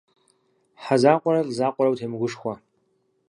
[0.83, 2.53] Хьэ закъуэрэ, лӏы закъуэрэ уатемыгушхуэ.